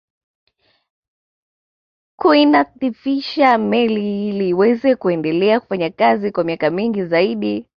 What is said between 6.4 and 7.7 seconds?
miaka mingi zaidi